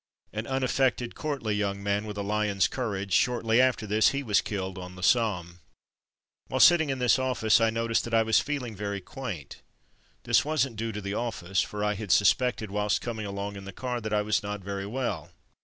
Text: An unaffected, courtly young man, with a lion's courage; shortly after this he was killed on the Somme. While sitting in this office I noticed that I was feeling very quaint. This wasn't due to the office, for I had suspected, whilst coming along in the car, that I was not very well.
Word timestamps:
An 0.33 0.47
unaffected, 0.47 1.13
courtly 1.13 1.53
young 1.53 1.83
man, 1.83 2.07
with 2.07 2.17
a 2.17 2.23
lion's 2.23 2.67
courage; 2.67 3.13
shortly 3.13 3.61
after 3.61 3.85
this 3.85 4.07
he 4.09 4.23
was 4.23 4.41
killed 4.41 4.79
on 4.79 4.95
the 4.95 5.03
Somme. 5.03 5.59
While 6.47 6.59
sitting 6.59 6.89
in 6.89 6.97
this 6.97 7.19
office 7.19 7.61
I 7.61 7.69
noticed 7.69 8.03
that 8.05 8.13
I 8.15 8.23
was 8.23 8.39
feeling 8.39 8.75
very 8.75 8.99
quaint. 8.99 9.61
This 10.23 10.43
wasn't 10.43 10.75
due 10.77 10.91
to 10.91 11.01
the 11.01 11.13
office, 11.13 11.61
for 11.61 11.83
I 11.83 11.93
had 11.93 12.11
suspected, 12.11 12.71
whilst 12.71 12.99
coming 12.99 13.27
along 13.27 13.57
in 13.57 13.65
the 13.65 13.71
car, 13.71 14.01
that 14.01 14.11
I 14.11 14.23
was 14.23 14.41
not 14.41 14.61
very 14.61 14.87
well. 14.87 15.29